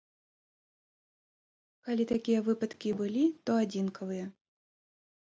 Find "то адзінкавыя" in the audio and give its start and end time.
3.49-4.25